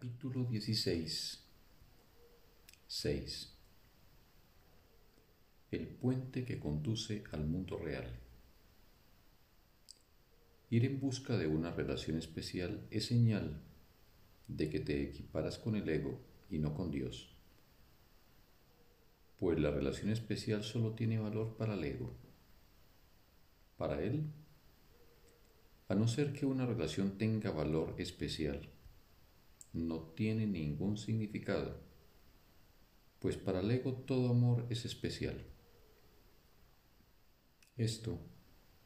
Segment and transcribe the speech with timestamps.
[0.00, 1.44] Capítulo 16
[2.86, 3.54] 6
[5.72, 8.08] El puente que conduce al mundo real.
[10.70, 13.60] Ir en busca de una relación especial es señal
[14.48, 17.36] de que te equiparas con el ego y no con Dios,
[19.38, 22.14] pues la relación especial solo tiene valor para el ego.
[23.76, 24.32] Para él,
[25.88, 28.66] a no ser que una relación tenga valor especial,
[29.72, 31.80] no tiene ningún significado,
[33.20, 35.44] pues para el ego todo amor es especial.
[37.76, 38.18] Esto,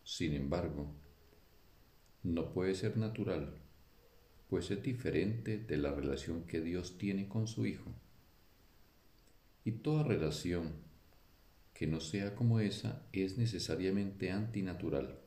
[0.02, 0.95] sin embargo,
[2.23, 3.55] no puede ser natural,
[4.48, 7.91] pues es diferente de la relación que Dios tiene con su Hijo.
[9.64, 10.75] Y toda relación
[11.73, 15.19] que no sea como esa es necesariamente antinatural,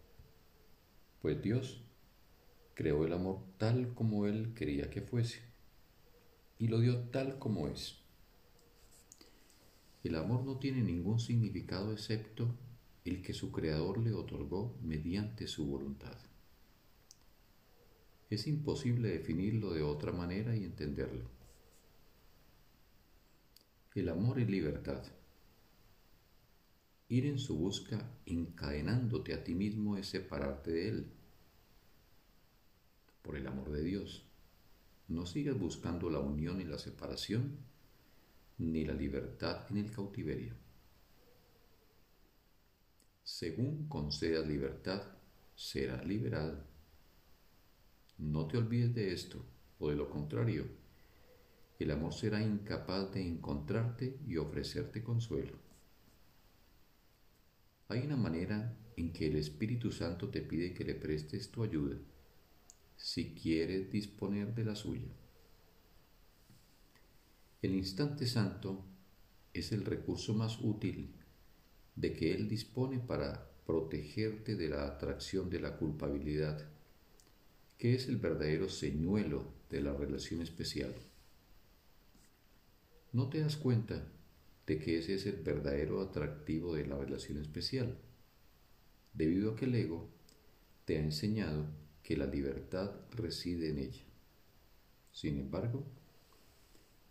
[1.21, 1.83] pues Dios
[2.73, 5.46] creó el amor tal como Él quería que fuese
[6.59, 7.99] y lo dio tal como es.
[10.03, 12.55] El amor no tiene ningún significado excepto
[13.03, 16.17] el que su creador le otorgó mediante su voluntad.
[18.29, 21.29] Es imposible definirlo de otra manera y entenderlo.
[23.95, 25.03] El amor es libertad.
[27.09, 31.11] Ir en su busca encadenándote a ti mismo es separarte de él.
[33.21, 34.25] Por el amor de Dios.
[35.07, 37.57] No sigas buscando la unión y la separación,
[38.57, 40.53] ni la libertad en el cautiverio.
[43.23, 45.01] Según concedas libertad,
[45.55, 46.61] serás liberado.
[48.17, 49.45] No te olvides de esto,
[49.79, 50.65] o de lo contrario,
[51.79, 55.53] el amor será incapaz de encontrarte y ofrecerte consuelo.
[57.87, 61.97] Hay una manera en que el Espíritu Santo te pide que le prestes tu ayuda
[62.97, 65.07] si quieres disponer de la suya.
[67.61, 68.83] El instante santo
[69.53, 71.13] es el recurso más útil
[71.95, 76.69] de que Él dispone para protegerte de la atracción de la culpabilidad,
[77.77, 80.93] que es el verdadero señuelo de la relación especial.
[83.13, 84.07] No te das cuenta
[84.65, 87.97] de que ese es el verdadero atractivo de la relación especial,
[89.13, 90.09] debido a que el ego
[90.85, 91.65] te ha enseñado
[92.07, 94.05] que la libertad reside en ella.
[95.11, 95.83] Sin embargo,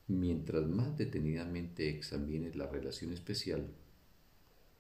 [0.07, 3.75] mientras más detenidamente examines la relación especial,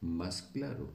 [0.00, 0.94] más claro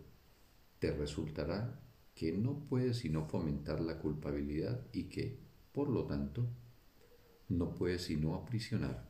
[0.80, 1.80] te resultará
[2.16, 5.38] que no puedes sino fomentar la culpabilidad y que,
[5.72, 6.48] por lo tanto,
[7.48, 9.08] no puedes sino aprisionar.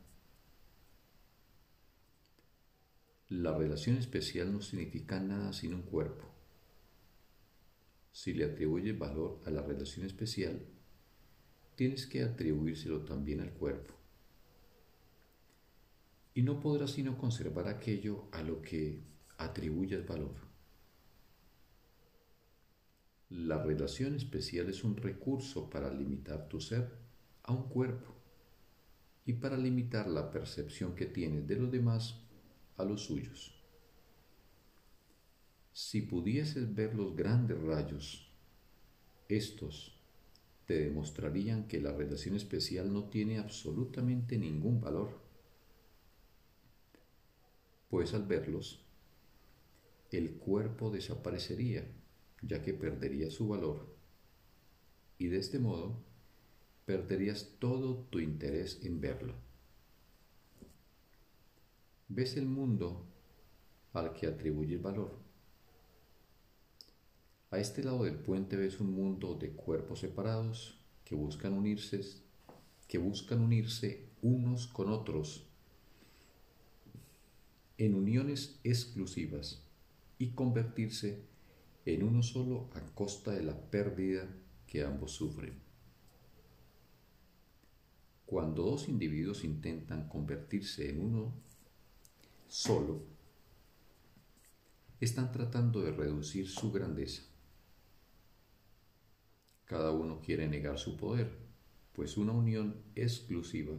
[3.30, 6.31] La relación especial no significa nada sin un cuerpo
[8.12, 10.60] si le atribuyes valor a la relación especial,
[11.74, 13.94] tienes que atribuírselo también al cuerpo.
[16.34, 19.02] Y no podrás sino conservar aquello a lo que
[19.38, 20.34] atribuyas valor.
[23.30, 26.90] La relación especial es un recurso para limitar tu ser
[27.44, 28.14] a un cuerpo
[29.24, 32.20] y para limitar la percepción que tienes de los demás
[32.76, 33.61] a los suyos.
[35.72, 38.30] Si pudieses ver los grandes rayos,
[39.28, 39.98] estos
[40.66, 45.18] te demostrarían que la relación especial no tiene absolutamente ningún valor.
[47.88, 48.84] Pues al verlos,
[50.10, 51.90] el cuerpo desaparecería,
[52.42, 53.96] ya que perdería su valor,
[55.16, 56.04] y de este modo
[56.84, 59.34] perderías todo tu interés en verlo.
[62.08, 63.06] Ves el mundo
[63.94, 65.31] al que atribuyes valor
[67.52, 72.00] a este lado del puente ves un mundo de cuerpos separados que buscan unirse,
[72.88, 75.46] que buscan unirse unos con otros
[77.76, 79.62] en uniones exclusivas
[80.18, 81.26] y convertirse
[81.84, 84.26] en uno solo a costa de la pérdida
[84.66, 85.60] que ambos sufren.
[88.24, 91.34] Cuando dos individuos intentan convertirse en uno
[92.48, 93.02] solo,
[95.00, 97.31] están tratando de reducir su grandeza.
[99.72, 101.30] Cada uno quiere negar su poder,
[101.94, 103.72] pues una unión exclusiva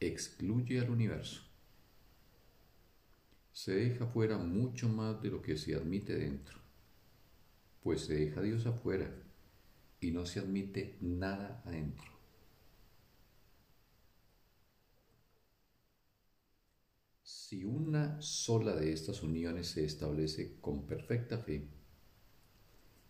[0.00, 1.42] excluye al universo.
[3.52, 6.58] Se deja fuera mucho más de lo que se admite dentro,
[7.82, 9.14] pues se deja Dios afuera
[10.00, 12.10] y no se admite nada adentro.
[17.22, 21.68] Si una sola de estas uniones se establece con perfecta fe,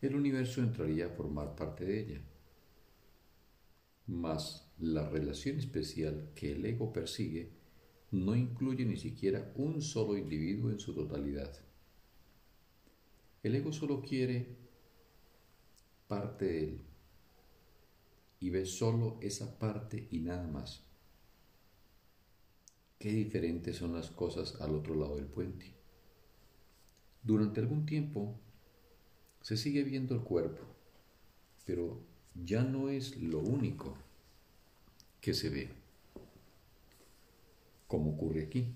[0.00, 2.20] el universo entraría a formar parte de ella.
[4.06, 7.52] Mas la relación especial que el ego persigue
[8.10, 11.52] no incluye ni siquiera un solo individuo en su totalidad.
[13.42, 14.56] El ego solo quiere
[16.08, 16.80] parte de él
[18.40, 20.82] y ve solo esa parte y nada más.
[22.98, 25.72] Qué diferentes son las cosas al otro lado del puente.
[27.22, 28.40] Durante algún tiempo
[29.40, 30.62] se sigue viendo el cuerpo,
[31.64, 32.00] pero
[32.34, 33.96] ya no es lo único
[35.20, 35.68] que se ve,
[37.86, 38.66] como ocurre aquí.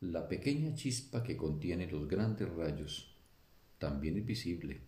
[0.00, 3.14] La pequeña chispa que contiene los grandes rayos
[3.78, 4.80] también es visible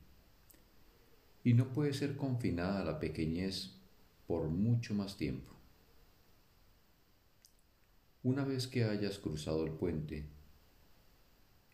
[1.45, 3.73] y no puede ser confinada a la pequeñez
[4.27, 5.53] por mucho más tiempo.
[8.23, 10.25] Una vez que hayas cruzado el puente,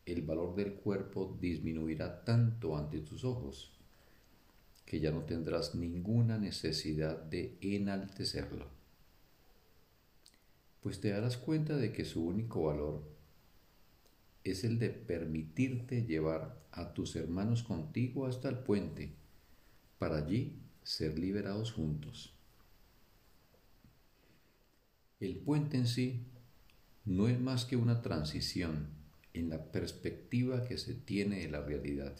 [0.07, 3.73] el valor del cuerpo disminuirá tanto ante tus ojos
[4.85, 8.67] que ya no tendrás ninguna necesidad de enaltecerlo,
[10.81, 13.05] pues te darás cuenta de que su único valor
[14.43, 19.15] es el de permitirte llevar a tus hermanos contigo hasta el puente,
[19.99, 22.35] para allí ser liberados juntos.
[25.21, 26.27] El puente en sí
[27.05, 29.00] no es más que una transición
[29.35, 32.17] en la perspectiva que se tiene de la realidad.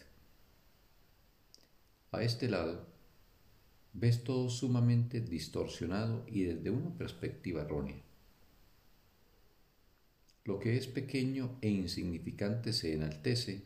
[2.11, 2.87] A este lado,
[3.93, 8.01] ves todo sumamente distorsionado y desde una perspectiva errónea.
[10.43, 13.63] Lo que es pequeño e insignificante se enaltece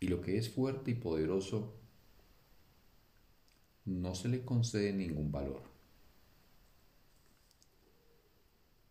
[0.00, 1.74] y lo que es fuerte y poderoso
[3.84, 5.62] no se le concede ningún valor.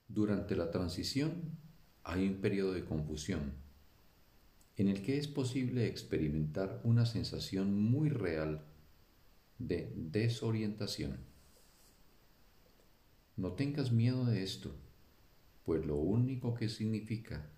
[0.08, 1.58] Durante la transición
[2.08, 3.54] hay un periodo de confusión
[4.78, 8.64] en el que es posible experimentar una sensación muy real
[9.60, 11.18] de desorientación.
[13.36, 14.74] No tengas miedo de esto,
[15.66, 17.50] pues lo único que significa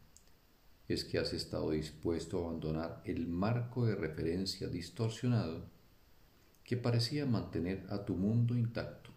[0.87, 5.69] es que has estado dispuesto a abandonar el marco de referencia distorsionado
[6.63, 9.11] que parecía mantener a tu mundo intacto.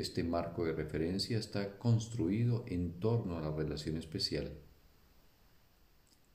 [0.00, 4.50] Este marco de referencia está construido en torno a la relación especial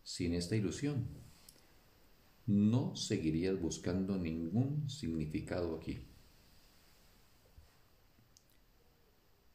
[0.04, 1.08] sin esta ilusión,
[2.46, 6.06] no seguirías buscando ningún significado aquí.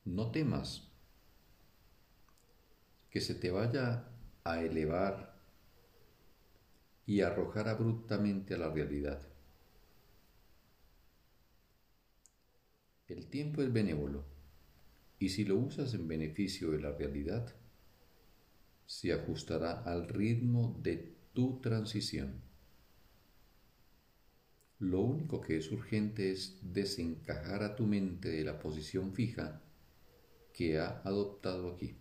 [0.05, 0.91] No temas
[3.11, 4.09] que se te vaya
[4.43, 5.39] a elevar
[7.07, 9.23] y arrojar abruptamente a la realidad.
[13.11, 14.25] El tiempo es benévolo
[15.19, 17.53] y si lo usas en beneficio de la realidad,
[18.87, 22.41] se ajustará al ritmo de tu transición.
[24.79, 29.61] Lo único que es urgente es desencajar a tu mente de la posición fija
[30.53, 31.97] que ha adoptado aquí.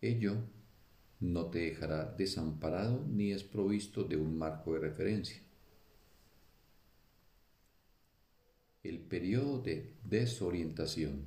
[0.00, 0.36] Ello
[1.18, 5.45] no te dejará desamparado ni desprovisto de un marco de referencia.
[8.86, 11.24] El periodo de desorientación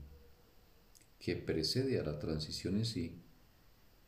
[1.19, 3.21] que precede a la transición en sí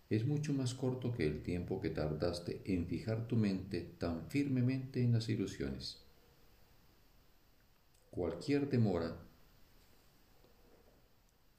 [0.10, 5.04] es mucho más corto que el tiempo que tardaste en fijar tu mente tan firmemente
[5.04, 6.02] en las ilusiones.
[8.10, 9.18] Cualquier demora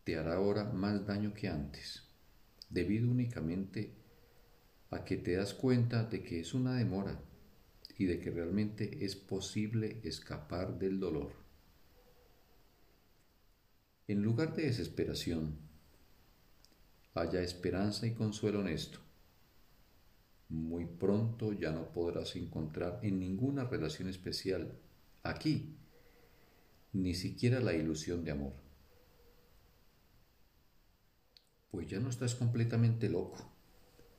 [0.05, 2.05] te hará ahora más daño que antes,
[2.71, 3.93] debido únicamente
[4.89, 7.21] a que te das cuenta de que es una demora
[7.99, 11.42] y de que realmente es posible escapar del dolor.
[14.09, 15.57] En lugar de desesperación,
[17.15, 18.99] haya esperanza y consuelo en esto.
[20.49, 24.77] Muy pronto ya no podrás encontrar en ninguna relación especial
[25.23, 25.77] aquí
[26.93, 28.53] ni siquiera la ilusión de amor.
[31.71, 33.51] Pues ya no estás completamente loco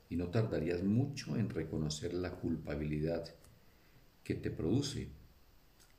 [0.08, 3.32] y no tardarías mucho en reconocer la culpabilidad
[4.24, 5.10] que te produce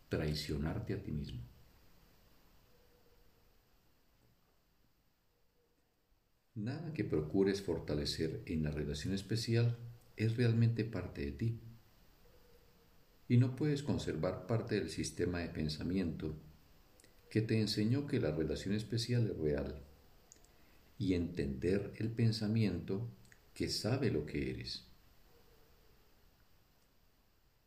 [0.10, 1.55] traicionarte a ti mismo.
[6.56, 9.78] Nada que procures fortalecer en la relación especial
[10.16, 11.60] es realmente parte de ti.
[13.28, 16.34] Y no puedes conservar parte del sistema de pensamiento
[17.30, 19.84] que te enseñó que la relación especial es real
[20.98, 23.10] y entender el pensamiento
[23.54, 24.86] que sabe lo que eres.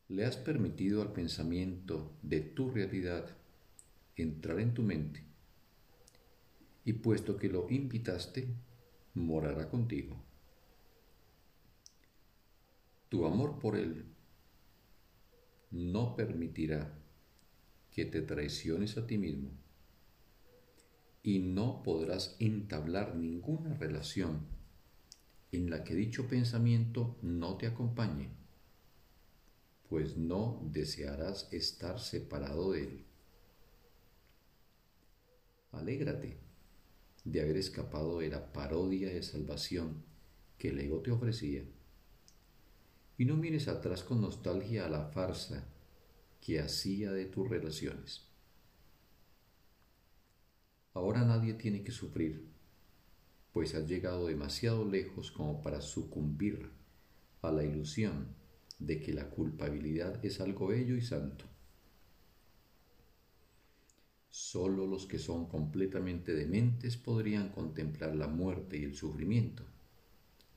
[0.09, 3.37] Le has permitido al pensamiento de tu realidad
[4.17, 5.23] entrar en tu mente
[6.87, 8.49] y puesto que lo invitaste,
[9.15, 10.17] morará contigo.
[13.09, 14.05] Tu amor por Él
[15.71, 16.99] no permitirá
[17.93, 19.51] que te traiciones a ti mismo
[21.23, 24.47] y no podrás entablar ninguna relación
[25.53, 28.31] en la que dicho pensamiento no te acompañe,
[29.89, 33.05] pues no desearás estar separado de él.
[35.73, 36.48] Alégrate
[37.31, 40.03] de haber escapado de la parodia de salvación
[40.57, 41.63] que el ego te ofrecía.
[43.19, 45.69] Y no mires atrás con nostalgia a la farsa
[46.41, 48.27] que hacía de tus relaciones.
[50.95, 52.49] Ahora nadie tiene que sufrir,
[53.53, 56.71] pues has llegado demasiado lejos como para sucumbir
[57.43, 58.35] a la ilusión
[58.79, 61.45] de que la culpabilidad es algo bello y santo.
[64.41, 69.65] Solo los que son completamente dementes podrían contemplar la muerte y el sufrimiento,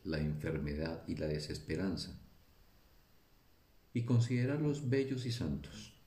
[0.03, 2.21] la enfermedad y la desesperanza,
[3.91, 5.99] y considerarlos bellos y santos.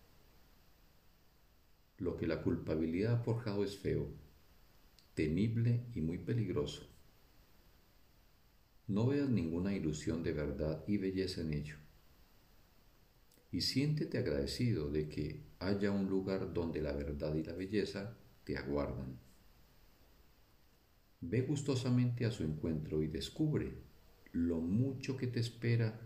[1.99, 4.07] Lo que la culpabilidad ha forjado es feo,
[5.15, 6.87] temible y muy peligroso.
[8.87, 11.77] No veas ninguna ilusión de verdad y belleza en ello
[13.55, 18.57] y siéntete agradecido de que haya un lugar donde la verdad y la belleza te
[18.57, 19.19] aguardan.
[21.21, 23.75] Ve gustosamente a su encuentro y descubre
[24.33, 26.01] lo mucho que te espera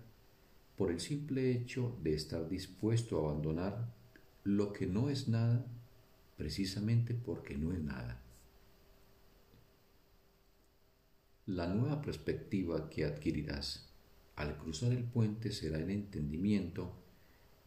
[0.77, 3.93] por el simple hecho de estar dispuesto a abandonar
[4.45, 5.67] lo que no es nada
[6.37, 8.23] precisamente porque no es nada.
[11.47, 13.89] La nueva perspectiva que adquirirás
[14.37, 16.93] al cruzar el puente será el entendimiento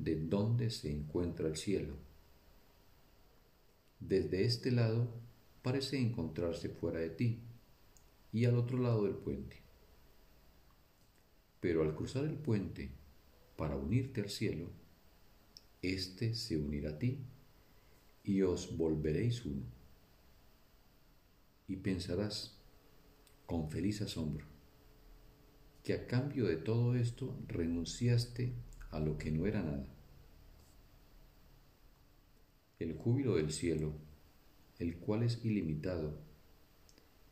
[0.04, 1.94] de dónde se encuentra el cielo.
[4.00, 5.08] Desde este lado
[5.62, 7.40] parece encontrarse fuera de ti
[8.34, 9.58] y al otro lado del puente.
[11.60, 12.90] Pero al cruzar el puente
[13.56, 14.70] para unirte al cielo,
[15.84, 17.20] éste se unirá a ti
[18.24, 19.66] y os volveréis uno.
[21.68, 22.58] Y pensarás
[23.46, 24.52] con feliz asombro
[25.84, 28.54] que a cambio de todo esto renunciaste
[28.92, 29.88] a lo que no era nada.
[32.80, 33.94] El júbilo del cielo,
[34.80, 36.18] el cual es ilimitado,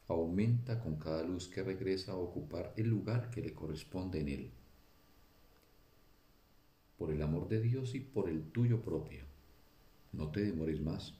[0.07, 4.51] aumenta con cada luz que regresa a ocupar el lugar que le corresponde en él.
[6.97, 9.21] Por el amor de Dios y por el tuyo propio,
[10.11, 11.15] no te demores más.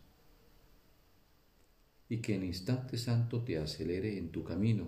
[2.10, 4.88] Y que en instante santo te acelere en tu camino,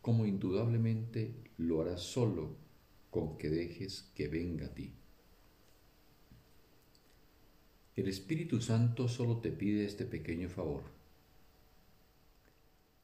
[0.00, 2.61] como indudablemente lo harás solo
[3.12, 4.94] con que dejes que venga a ti.
[7.94, 10.84] El Espíritu Santo solo te pide este pequeño favor,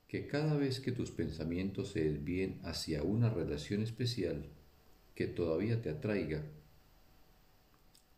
[0.08, 4.46] que cada vez que tus pensamientos se desvíen hacia una relación especial
[5.14, 6.42] que todavía te atraiga,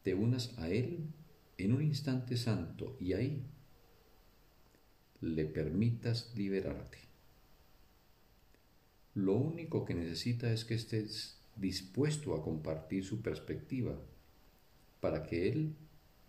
[0.04, 1.08] te unas a Él
[1.58, 3.42] en un instante santo y ahí
[5.20, 6.98] le permitas liberarte.
[9.14, 13.94] Lo único que necesita es que estés dispuesto a compartir su perspectiva
[15.00, 15.76] para que Él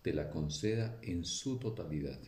[0.02, 2.20] te la conceda en su totalidad.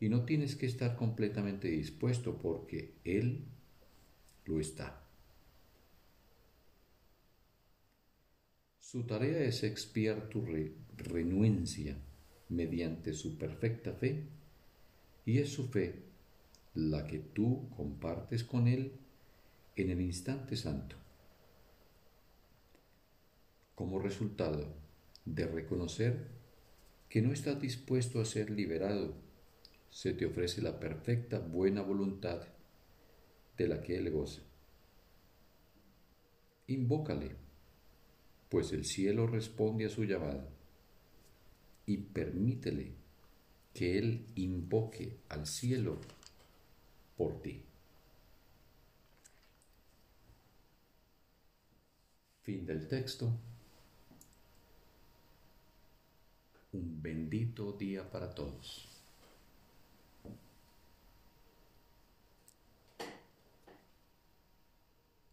[0.00, 3.44] Y no tienes que estar completamente dispuesto porque Él
[4.44, 5.02] lo está.
[8.78, 10.44] Su tarea es expiar tu
[10.96, 11.96] renuencia
[12.48, 14.26] mediante su perfecta fe
[15.24, 16.02] y es su fe
[16.74, 18.92] la que tú compartes con Él
[19.76, 20.96] en el instante santo.
[23.74, 24.74] Como resultado
[25.24, 26.28] de reconocer
[27.08, 29.14] que no estás dispuesto a ser liberado,
[29.90, 32.46] se te ofrece la perfecta buena voluntad
[33.56, 34.42] de la que Él goza.
[36.68, 37.34] Invócale,
[38.48, 40.48] pues el cielo responde a su llamada,
[41.86, 42.92] y permítele
[43.74, 45.98] que Él invoque al cielo
[47.16, 47.64] por ti.
[52.42, 53.30] Fin del texto.
[56.72, 58.89] Un bendito día para todos.